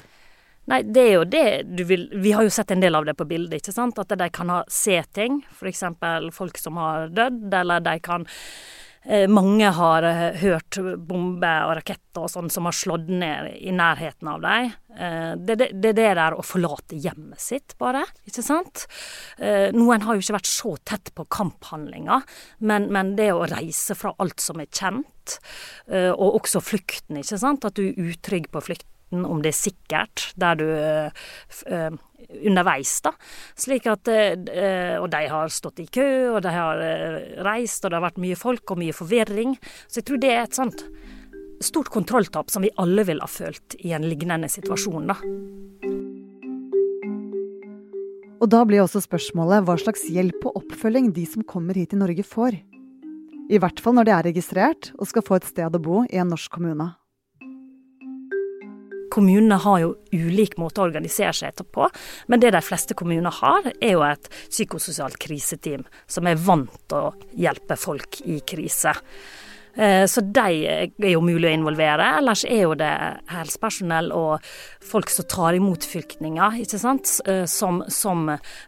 Nei, 0.70 0.84
det 0.86 1.02
er 1.02 1.14
jo 1.16 1.26
det 1.26 1.46
du 1.66 1.82
vil 1.90 2.04
Vi 2.22 2.32
har 2.32 2.46
jo 2.46 2.52
sett 2.54 2.70
en 2.72 2.82
del 2.82 2.94
av 2.94 3.06
det 3.06 3.16
på 3.18 3.26
bildet, 3.26 3.58
ikke 3.58 3.74
sant. 3.74 3.98
At 3.98 4.14
de 4.14 4.28
kan 4.30 4.50
ha 4.54 4.64
se 4.70 5.02
ting. 5.14 5.42
F.eks. 5.58 5.84
folk 6.34 6.58
som 6.62 6.78
har 6.78 7.10
dødd, 7.10 7.50
eller 7.62 7.82
de 7.82 7.96
kan 8.06 8.26
Eh, 8.26 8.89
mange 9.32 9.70
har 9.74 10.04
eh, 10.04 10.36
hørt 10.42 10.78
bomber 11.08 11.70
og 11.70 11.78
raketter 11.80 12.26
og 12.26 12.32
sånn 12.34 12.50
som 12.52 12.68
har 12.68 12.76
slått 12.76 13.08
ned 13.08 13.48
i 13.56 13.72
nærheten 13.72 14.28
av 14.28 14.44
dem. 14.44 14.72
Eh, 14.92 15.32
det 15.40 15.56
er 15.56 15.62
det, 15.62 15.70
det, 15.72 15.94
det, 15.98 16.08
der 16.20 16.36
å 16.36 16.44
forlate 16.46 17.00
hjemmet 17.00 17.40
sitt, 17.42 17.78
bare. 17.80 18.04
Ikke 18.28 18.44
sant? 18.46 18.86
Noen 19.40 20.04
har 20.04 20.18
jo 20.18 20.24
ikke 20.24 20.36
vært 20.36 20.52
så 20.52 20.76
tett 20.88 21.14
på 21.16 21.26
kamphandlinger, 21.32 22.26
men, 22.60 22.90
men 22.94 23.16
det 23.18 23.32
å 23.34 23.48
reise 23.50 23.96
fra 23.98 24.14
alt 24.20 24.44
som 24.44 24.60
er 24.62 24.68
kjent, 24.68 25.40
og 25.88 26.40
også 26.42 26.62
flukten, 26.64 27.22
ikke 27.22 27.40
sant. 27.40 27.66
At 27.66 27.80
du 27.80 27.88
er 27.88 28.10
utrygg 28.10 28.50
på 28.52 28.64
flukten 28.66 28.99
om 29.12 29.42
det 29.42 29.54
er 29.54 29.60
sikkert 29.60 30.30
der 30.40 30.60
du 30.60 30.68
underveis, 32.30 33.00
da. 33.02 33.14
Slik 33.58 33.88
at 33.90 34.10
eh, 34.12 34.98
Og 35.00 35.10
de 35.12 35.22
har 35.32 35.54
stått 35.54 35.82
i 35.84 35.88
kø, 35.90 36.36
og 36.36 36.44
de 36.46 36.54
har 36.54 36.84
eh, 36.84 37.40
reist, 37.46 37.84
og 37.84 37.92
det 37.92 38.00
har 38.00 38.06
vært 38.10 38.22
mye 38.22 38.38
folk 38.40 38.74
og 38.74 38.82
mye 38.82 38.96
forvirring. 38.96 39.56
Så 39.88 40.02
jeg 40.02 40.10
tror 40.10 40.22
det 40.22 40.34
er 40.34 40.44
et 40.46 40.60
sånt 40.60 40.86
stort 41.64 41.90
kontrolltap 41.92 42.52
som 42.52 42.64
vi 42.64 42.72
alle 42.80 43.04
ville 43.08 43.24
ha 43.24 43.32
følt 43.32 43.76
i 43.84 43.92
en 43.96 44.06
lignende 44.08 44.50
situasjon, 44.52 45.10
da. 45.10 45.18
Og 48.40 48.48
da 48.48 48.62
blir 48.64 48.86
også 48.86 49.02
spørsmålet 49.04 49.66
hva 49.68 49.76
slags 49.82 50.06
hjelp 50.08 50.46
og 50.48 50.62
oppfølging 50.62 51.12
de 51.12 51.26
som 51.28 51.44
kommer 51.44 51.76
hit 51.76 51.92
til 51.92 52.00
Norge 52.00 52.24
får. 52.24 52.56
I 53.50 53.60
hvert 53.60 53.82
fall 53.84 53.98
når 53.98 54.08
de 54.08 54.14
er 54.16 54.28
registrert 54.30 54.92
og 54.96 55.10
skal 55.10 55.26
få 55.26 55.40
et 55.40 55.50
sted 55.50 55.76
å 55.76 55.84
bo 55.84 56.06
i 56.08 56.22
en 56.22 56.32
norsk 56.32 56.54
kommune. 56.54 56.94
Kommunene 59.10 59.58
har 59.64 59.82
jo 59.84 59.92
ulik 60.14 60.58
måte 60.62 60.82
å 60.82 60.88
organisere 60.88 61.34
seg 61.36 61.64
på, 61.74 61.90
men 62.28 62.42
det 62.42 62.54
de 62.56 62.62
fleste 62.64 62.98
kommuner 62.98 63.34
har, 63.42 63.72
er 63.82 63.96
jo 63.96 64.06
et 64.06 64.30
psykososialt 64.50 65.20
kriseteam 65.22 65.86
som 66.08 66.30
er 66.30 66.40
vant 66.40 66.74
til 66.90 67.10
å 67.10 67.14
hjelpe 67.38 67.78
folk 67.80 68.22
i 68.26 68.40
krise. 68.46 68.96
Eh, 69.76 70.06
så 70.06 70.22
de 70.22 70.48
er 70.68 71.12
jo 71.12 71.22
mulig 71.24 71.50
å 71.50 71.54
involvere. 71.54 72.08
Ellers 72.20 72.44
er 72.48 72.64
jo 72.66 72.76
det 72.80 72.92
helsepersonell 73.32 74.12
og 74.16 74.46
folk 74.86 75.12
som 75.14 75.28
tar 75.30 75.58
imot 75.58 75.86
flyktninger, 75.88 76.60
ikke 76.64 76.82
sant, 76.82 77.20
eh, 77.30 77.46
som, 77.50 77.84
som 77.94 78.28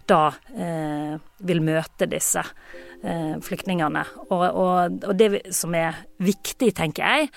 da 0.10 0.22
eh, 0.56 1.16
vil 1.48 1.64
møte 1.66 2.08
disse 2.12 2.44
eh, 2.44 3.38
flyktningene. 3.44 4.04
Og, 4.30 4.46
og, 4.50 5.02
og, 5.08 5.16
det 5.18 5.48
som 5.56 5.76
er 5.78 6.04
viktig, 6.22 6.74
tenker 6.78 7.08
jeg, 7.08 7.32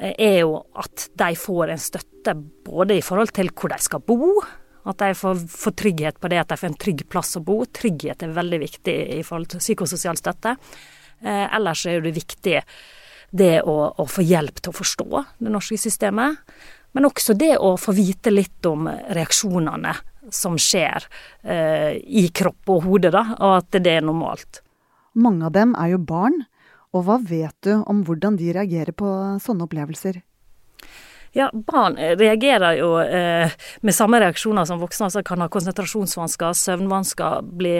eh, 0.00 0.14
er 0.16 0.38
jo 0.42 0.62
at 0.80 1.10
de 1.20 1.34
får 1.38 1.74
en 1.74 1.84
støtte 1.90 2.36
både 2.66 2.98
i 2.98 3.04
forhold 3.04 3.34
til 3.36 3.52
hvor 3.54 3.72
de 3.72 3.80
skal 3.84 4.04
bo. 4.06 4.34
At 4.88 5.02
de 5.02 5.12
får, 5.16 5.42
får 5.52 5.76
trygghet 5.76 6.20
på 6.20 6.30
det, 6.32 6.40
at 6.40 6.52
de 6.52 6.56
får 6.56 6.70
en 6.70 6.80
trygg 6.80 7.04
plass 7.12 7.36
å 7.36 7.44
bo. 7.44 7.60
Trygghet 7.68 8.24
er 8.24 8.32
veldig 8.36 8.62
viktig 8.62 8.96
i 9.18 9.20
forhold 9.26 9.52
til 9.52 9.60
psykososial 9.62 10.16
støtte. 10.18 10.56
Eh, 11.20 11.46
ellers 11.52 11.84
er 11.86 12.00
det 12.00 12.16
viktig 12.16 12.56
det 13.30 13.62
å, 13.62 13.76
å, 13.94 14.06
få 14.06 14.24
hjelp 14.26 14.60
til 14.60 14.72
å 14.72 14.78
forstå 14.80 15.24
det 15.38 15.52
norske 15.52 15.78
systemet. 15.78 16.40
Men 16.96 17.06
også 17.06 17.36
det 17.38 17.54
å 17.62 17.76
få 17.78 17.94
vite 17.94 18.32
litt 18.32 18.66
om 18.66 18.88
reaksjonene 18.88 19.94
som 20.34 20.56
skjer 20.58 21.06
eh, 21.42 21.98
i 21.98 22.26
kropp 22.34 22.70
og 22.70 22.86
hode, 22.86 23.12
da, 23.14 23.24
og 23.38 23.60
at 23.60 23.78
det 23.78 23.98
er 23.98 24.06
normalt. 24.06 24.62
Mange 25.18 25.46
av 25.46 25.54
dem 25.54 25.76
er 25.78 25.94
jo 25.94 26.02
barn, 26.02 26.42
og 26.94 27.06
hva 27.06 27.20
vet 27.22 27.54
du 27.66 27.76
om 27.78 28.02
hvordan 28.06 28.38
de 28.38 28.50
reagerer 28.54 28.94
på 28.94 29.10
sånne 29.42 29.66
opplevelser? 29.66 30.20
Ja, 31.32 31.50
barn 31.54 31.94
reagerer 31.96 32.74
jo 32.74 32.88
eh, 32.98 33.52
med 33.86 33.94
samme 33.94 34.18
reaksjoner 34.18 34.64
som 34.66 34.80
voksne. 34.82 35.06
altså 35.06 35.22
Kan 35.22 35.44
ha 35.44 35.46
konsentrasjonsvansker, 35.52 36.56
søvnvansker, 36.58 37.44
bli 37.60 37.76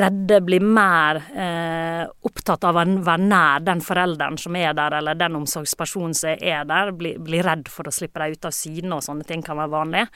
redde, 0.00 0.40
bli 0.42 0.58
mer 0.58 1.20
eh, 1.30 2.02
opptatt 2.26 2.66
av 2.66 2.80
å 2.80 2.84
være 3.06 3.28
nær 3.30 3.62
den 3.62 3.84
forelderen 3.86 4.40
som 4.42 4.58
er 4.58 4.74
der, 4.74 4.98
eller 4.98 5.18
den 5.18 5.38
omsorgspersonen 5.38 6.18
som 6.18 6.34
er 6.34 6.66
der. 6.66 6.90
Bli, 6.98 7.14
bli 7.22 7.44
redd 7.46 7.70
for 7.70 7.86
å 7.86 7.94
slippe 7.94 8.24
dem 8.24 8.34
ut 8.34 8.50
av 8.50 8.58
syne 8.58 8.98
og 8.98 9.06
sånne 9.06 9.28
ting 9.28 9.46
kan 9.46 9.60
være 9.62 9.74
vanlig. 9.76 10.06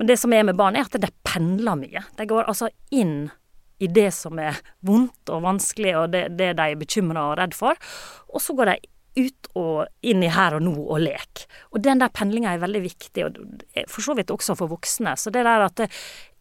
Men 0.00 0.08
det 0.08 0.16
som 0.22 0.32
er 0.32 0.48
med 0.48 0.56
barn, 0.56 0.78
er 0.78 0.88
at 0.88 0.96
de 1.02 1.12
pendler 1.28 1.76
mye. 1.76 2.06
De 2.16 2.28
går 2.30 2.48
altså 2.48 2.72
inn 2.88 3.26
i 3.78 3.86
det 3.92 4.08
som 4.16 4.38
er 4.40 4.56
vondt 4.86 5.28
og 5.28 5.44
vanskelig, 5.44 5.92
og 6.00 6.12
det, 6.14 6.28
det 6.38 6.54
de 6.56 6.72
er 6.72 6.78
bekymra 6.80 7.28
og 7.34 7.36
redd 7.42 7.52
for. 7.58 7.76
Og 8.32 8.40
så 8.42 8.56
går 8.56 8.72
de 8.72 8.80
ut 9.16 9.48
og 9.58 9.88
inn 10.06 10.22
i 10.22 10.30
her 10.32 10.56
og 10.58 10.64
nå 10.66 10.74
og 10.76 11.00
lek. 11.02 11.44
Og 11.72 11.82
den 11.82 12.02
der 12.02 12.12
pendlinga 12.14 12.52
er 12.54 12.62
veldig 12.62 12.82
viktig, 12.84 13.24
og 13.26 13.64
for 13.90 14.04
så 14.04 14.14
vidt 14.18 14.32
også 14.34 14.56
for 14.58 14.70
voksne. 14.70 15.16
Så 15.18 15.32
det 15.34 15.44
der 15.46 15.64
at 15.66 15.84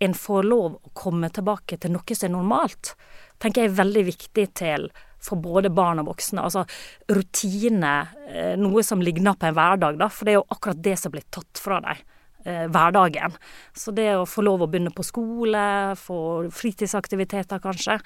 en 0.03 0.17
får 0.17 0.47
lov 0.47 0.77
å 0.77 0.93
komme 0.97 1.31
tilbake 1.33 1.79
til 1.81 1.95
noe 1.95 2.17
som 2.17 2.29
er 2.29 2.36
normalt, 2.36 2.93
tenker 3.41 3.63
jeg 3.63 3.71
er 3.71 3.79
veldig 3.81 4.05
viktig 4.12 4.47
til 4.57 4.89
for 5.24 5.41
både 5.41 5.71
barn 5.74 6.01
og 6.01 6.12
voksne. 6.12 6.43
Altså 6.43 6.65
rutine, 7.09 7.95
eh, 8.29 8.53
noe 8.59 8.83
som 8.86 9.01
ligner 9.01 9.38
på 9.38 9.50
en 9.50 9.57
hverdag, 9.57 9.97
da. 9.97 10.09
For 10.13 10.25
det 10.25 10.36
er 10.36 10.39
jo 10.39 10.47
akkurat 10.53 10.83
det 10.83 10.97
som 11.00 11.13
blir 11.13 11.25
tatt 11.33 11.62
fra 11.62 11.81
deg 11.83 12.03
eh, 12.45 12.65
hverdagen. 12.69 13.36
Så 13.74 13.93
det 13.95 14.12
å 14.15 14.27
få 14.29 14.45
lov 14.45 14.63
å 14.63 14.69
begynne 14.69 14.93
på 14.93 15.05
skole, 15.05 15.95
få 16.00 16.19
fritidsaktiviteter 16.53 17.63
kanskje, 17.63 18.00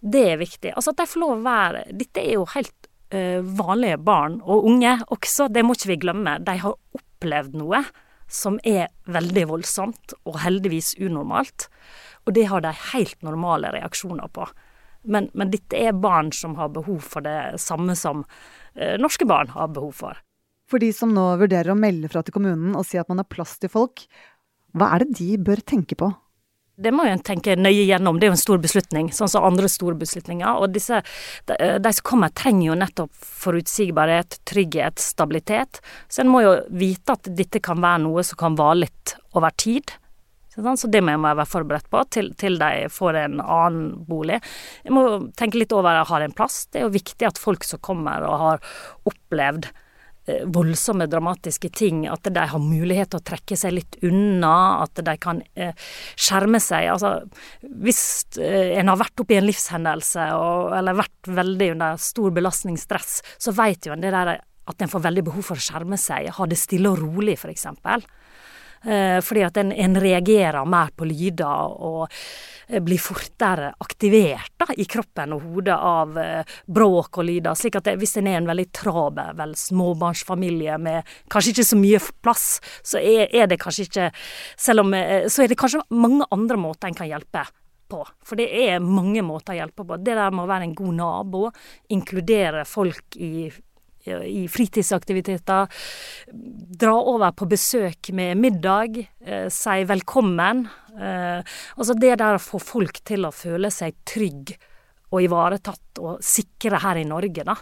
det 0.00 0.26
er 0.32 0.40
viktig. 0.40 0.74
Altså 0.74 0.94
at 0.94 1.02
de 1.02 1.10
får 1.10 1.20
lov 1.20 1.34
å 1.34 1.42
være 1.44 1.84
Dette 1.92 2.22
er 2.22 2.38
jo 2.38 2.46
helt 2.54 2.89
vanlige 3.10 3.96
barn 4.06 4.36
og 4.44 4.68
unge 4.70 4.92
også, 5.10 5.48
det 5.50 5.64
må 5.66 5.74
ikke 5.74 5.90
vi 5.90 5.96
glemme. 6.04 6.36
De 6.46 6.54
har 6.62 6.76
opplevd 6.94 7.56
noe 7.58 7.82
som 8.30 8.60
er 8.66 8.88
veldig 9.10 9.46
voldsomt 9.50 10.14
og 10.22 10.38
heldigvis 10.44 10.94
unormalt. 11.02 11.66
Og 12.26 12.34
det 12.36 12.46
har 12.50 12.62
de 12.62 12.72
helt 12.92 13.18
normale 13.26 13.72
reaksjoner 13.74 14.30
på. 14.32 14.46
Men, 15.02 15.30
men 15.34 15.52
dette 15.52 15.78
er 15.78 15.96
barn 15.96 16.30
som 16.36 16.54
har 16.60 16.72
behov 16.74 17.00
for 17.02 17.24
det 17.24 17.58
samme 17.62 17.96
som 17.98 18.22
uh, 18.22 18.96
norske 19.00 19.26
barn 19.28 19.50
har 19.54 19.72
behov 19.74 19.94
for. 20.02 20.20
For 20.70 20.82
de 20.82 20.92
som 20.94 21.14
nå 21.14 21.24
vurderer 21.40 21.72
å 21.72 21.78
melde 21.78 22.10
fra 22.12 22.22
til 22.22 22.36
kommunen 22.36 22.76
og 22.78 22.86
si 22.86 23.00
at 23.00 23.08
man 23.10 23.22
har 23.22 23.30
plass 23.30 23.56
til 23.58 23.72
folk, 23.72 24.04
hva 24.76 24.92
er 24.94 25.02
det 25.02 25.18
de 25.18 25.32
bør 25.42 25.64
tenke 25.66 25.96
på? 25.98 26.12
Det 26.80 26.92
må 26.94 27.04
jo 27.06 27.14
en 27.14 27.24
tenke 27.24 27.56
nøye 27.58 27.84
gjennom, 27.84 28.18
det 28.18 28.26
er 28.26 28.32
jo 28.32 28.38
en 28.38 28.42
stor 28.42 28.60
beslutning, 28.62 29.10
sånn 29.14 29.30
som 29.30 29.46
andre 29.46 29.68
store 29.70 29.98
beslutninger. 30.00 30.60
Og 30.60 30.72
disse, 30.74 31.02
de, 31.50 31.56
de 31.82 31.94
som 31.96 32.06
kommer, 32.12 32.32
trenger 32.36 32.70
jo 32.70 32.78
nettopp 32.80 33.24
forutsigbarhet, 33.44 34.40
trygghet, 34.48 35.02
stabilitet. 35.02 35.82
Så 36.08 36.24
en 36.24 36.32
må 36.32 36.44
jo 36.46 36.54
vite 36.72 37.18
at 37.18 37.28
dette 37.36 37.62
kan 37.64 37.82
være 37.84 38.04
noe 38.06 38.24
som 38.26 38.40
kan 38.40 38.56
vare 38.58 38.86
litt 38.86 39.16
over 39.36 39.52
tid. 39.60 39.92
Så 40.50 40.88
det 40.90 41.00
må 41.04 41.14
jeg 41.14 41.22
være 41.38 41.46
forberedt 41.46 41.90
på 41.92 42.00
til, 42.10 42.32
til, 42.38 42.58
de 42.58 42.88
får 42.90 43.18
en 43.20 43.38
annen 43.40 43.92
bolig. 44.08 44.40
Jeg 44.84 44.94
må 44.96 45.04
tenke 45.38 45.60
litt 45.60 45.72
over 45.72 45.92
at 45.92 46.02
jeg 46.02 46.10
har 46.10 46.24
en 46.26 46.34
plass. 46.36 46.64
Det 46.66 46.80
er 46.80 46.88
jo 46.88 46.96
viktig 46.96 47.28
at 47.28 47.38
folk 47.40 47.64
som 47.66 47.82
kommer 47.84 48.26
og 48.26 48.42
har 48.42 48.66
opplevd 49.08 49.70
voldsomme, 50.44 51.06
dramatiske 51.10 51.70
ting. 51.74 52.04
At 52.10 52.28
de 52.28 52.44
har 52.52 52.62
mulighet 52.62 53.12
til 53.12 53.20
å 53.20 53.26
trekke 53.32 53.58
seg 53.58 53.74
litt 53.76 53.98
unna, 54.06 54.82
at 54.84 55.00
de 55.06 55.16
kan 55.20 55.42
eh, 55.54 55.72
skjerme 56.18 56.60
seg. 56.62 56.90
Altså, 56.94 57.14
hvis 57.82 58.02
eh, 58.40 58.76
en 58.80 58.92
har 58.92 59.00
vært 59.00 59.24
oppi 59.24 59.38
en 59.38 59.48
livshendelse 59.48 60.30
og, 60.36 60.70
eller 60.78 61.00
vært 61.00 61.32
veldig 61.40 61.72
under 61.76 62.00
stor 62.02 62.34
belastningsstress, 62.36 63.20
så 63.40 63.54
vet 63.56 63.88
jo 63.88 63.96
en 63.96 64.04
det 64.04 64.14
der 64.14 64.36
at 64.70 64.82
en 64.84 64.90
får 64.92 65.02
veldig 65.08 65.26
behov 65.26 65.46
for 65.50 65.58
å 65.58 65.64
skjerme 65.64 65.98
seg. 65.98 66.30
Ha 66.36 66.46
det 66.46 66.58
stille 66.60 66.92
og 66.92 67.00
rolig, 67.02 67.38
f.eks. 67.40 67.66
Eh, 68.84 69.18
fordi 69.24 69.44
at 69.44 69.60
en, 69.60 69.72
en 69.72 70.00
reagerer 70.00 70.64
mer 70.68 70.94
på 70.96 71.08
lyder 71.08 71.76
og 71.76 72.08
Eh, 72.70 72.80
blir 72.80 72.98
fortere 72.98 73.72
aktivert 73.78 74.52
da, 74.60 74.68
i 74.76 74.84
kroppen 74.86 75.34
og 75.34 75.42
hodet 75.42 75.74
av 75.74 76.18
eh, 76.18 76.58
bråk 76.66 77.18
og 77.18 77.26
lyder. 77.26 77.54
slik 77.58 77.76
at 77.80 77.88
det, 77.88 77.96
Hvis 77.98 78.16
en 78.20 78.28
er 78.30 78.38
en 78.38 78.46
veldig 78.46 78.68
travel 78.72 79.54
småbarnsfamilie 79.56 80.78
med 80.78 81.08
kanskje 81.30 81.50
ikke 81.54 81.66
så 81.66 81.78
mye 81.80 82.00
plass, 82.22 82.60
så 82.82 82.98
er, 82.98 83.26
er, 83.34 83.48
det 83.50 83.58
kanskje 83.60 83.88
ikke 83.88 84.10
selv 84.56 84.84
om, 84.84 84.94
Så 85.26 85.42
er 85.42 85.48
det 85.48 85.58
kanskje 85.58 85.82
mange 85.90 86.26
andre 86.30 86.56
måter 86.56 86.88
en 86.88 86.94
kan 86.94 87.10
hjelpe 87.10 87.42
på. 87.90 88.04
For 88.22 88.38
det 88.38 88.46
er 88.54 88.78
mange 88.78 89.22
måter 89.22 89.54
å 89.54 89.58
hjelpe 89.58 89.84
på. 89.84 89.98
Det 89.98 90.14
der 90.14 90.30
med 90.30 90.44
å 90.44 90.50
være 90.50 90.68
en 90.68 90.74
god 90.78 90.94
nabo, 90.94 91.50
inkludere 91.90 92.64
folk 92.64 93.16
i 93.16 93.50
i 94.08 94.46
fritidsaktiviteter. 94.48 95.68
Dra 96.80 96.94
over 96.96 97.34
på 97.36 97.48
besøk 97.50 98.12
med 98.16 98.38
middag. 98.40 98.98
Eh, 99.24 99.48
si 99.52 99.84
velkommen. 99.84 100.66
Eh, 100.96 101.42
altså 101.76 101.94
det 101.94 102.16
der 102.22 102.38
å 102.38 102.42
få 102.42 102.60
folk 102.62 103.02
til 103.04 103.28
å 103.28 103.34
føle 103.34 103.70
seg 103.70 104.00
trygg 104.08 104.56
og 105.10 105.22
ivaretatt 105.24 106.00
og 106.00 106.24
sikre 106.24 106.80
her 106.82 107.00
i 107.00 107.06
Norge, 107.08 107.44
da. 107.44 107.56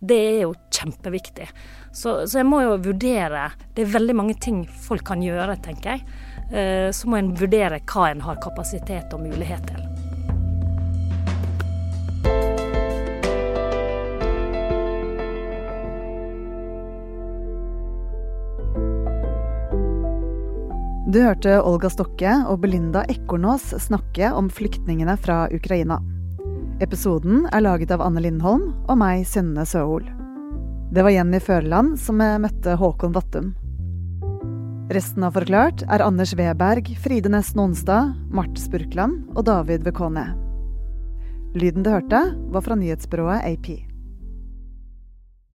Det 0.00 0.16
er 0.16 0.38
jo 0.46 0.54
kjempeviktig. 0.72 1.50
Så, 1.92 2.22
så, 2.24 2.38
jeg 2.38 2.48
må 2.48 2.62
jo 2.62 2.76
vurdere 2.80 3.50
Det 3.74 3.82
er 3.82 3.90
veldig 3.92 4.14
mange 4.16 4.36
ting 4.40 4.62
folk 4.86 5.04
kan 5.10 5.20
gjøre, 5.24 5.58
tenker 5.60 5.98
jeg. 5.98 6.20
Eh, 6.50 6.88
så 6.94 7.10
må 7.10 7.20
en 7.20 7.34
vurdere 7.36 7.82
hva 7.84 8.10
en 8.10 8.24
har 8.24 8.40
kapasitet 8.42 9.12
og 9.14 9.26
mulighet 9.28 9.68
til. 9.68 9.99
Du 21.10 21.16
hørte 21.18 21.56
Olga 21.66 21.88
Stokke 21.90 22.30
og 22.46 22.60
Belinda 22.62 23.00
Ekornås 23.10 23.64
snakke 23.82 24.28
om 24.30 24.46
flyktningene 24.46 25.16
fra 25.18 25.48
Ukraina. 25.50 25.96
Episoden 26.84 27.48
er 27.50 27.64
laget 27.64 27.90
av 27.90 28.04
Anne 28.04 28.22
Lindholm 28.22 28.68
og 28.84 29.00
meg, 29.00 29.24
Synne 29.26 29.64
Søhol. 29.66 30.06
Det 30.94 31.02
var 31.02 31.10
Jenny 31.10 31.40
Førland 31.42 31.98
som 31.98 32.22
møtte 32.22 32.78
Håkon 32.78 33.16
Vattum. 33.16 33.50
Resten 34.94 35.26
av 35.26 35.34
Forklart 35.34 35.82
er 35.90 36.06
Anders 36.06 36.36
Weberg, 36.38 36.94
Fride 37.02 37.34
Nesten 37.34 37.64
Onsdag, 37.66 38.14
Marte 38.30 38.62
Spurkland 38.62 39.34
og 39.34 39.48
David 39.50 39.90
Vekone. 39.90 40.28
Lyden 41.58 41.82
du 41.82 41.90
hørte, 41.90 42.22
var 42.54 42.62
fra 42.62 42.78
nyhetsbyrået 42.78 43.50
AP. 43.50 43.89